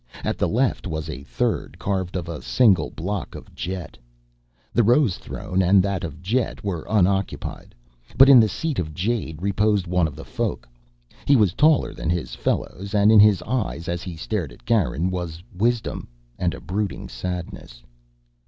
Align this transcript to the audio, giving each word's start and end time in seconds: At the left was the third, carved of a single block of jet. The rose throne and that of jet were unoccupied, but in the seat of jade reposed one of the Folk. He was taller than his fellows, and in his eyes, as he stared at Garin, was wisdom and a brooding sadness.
At 0.23 0.39
the 0.39 0.47
left 0.49 0.87
was 0.87 1.05
the 1.05 1.21
third, 1.25 1.77
carved 1.77 2.15
of 2.15 2.27
a 2.27 2.41
single 2.41 2.89
block 2.89 3.35
of 3.35 3.53
jet. 3.53 3.99
The 4.73 4.81
rose 4.81 5.19
throne 5.19 5.61
and 5.61 5.83
that 5.83 6.03
of 6.03 6.23
jet 6.23 6.63
were 6.63 6.87
unoccupied, 6.89 7.75
but 8.17 8.27
in 8.27 8.39
the 8.39 8.49
seat 8.49 8.79
of 8.79 8.95
jade 8.95 9.43
reposed 9.43 9.85
one 9.85 10.07
of 10.07 10.15
the 10.15 10.25
Folk. 10.25 10.67
He 11.27 11.35
was 11.35 11.53
taller 11.53 11.93
than 11.93 12.09
his 12.09 12.33
fellows, 12.33 12.95
and 12.95 13.11
in 13.11 13.19
his 13.19 13.43
eyes, 13.43 13.87
as 13.87 14.01
he 14.01 14.15
stared 14.15 14.51
at 14.51 14.65
Garin, 14.65 15.11
was 15.11 15.43
wisdom 15.55 16.07
and 16.39 16.55
a 16.55 16.59
brooding 16.59 17.07
sadness. 17.07 17.83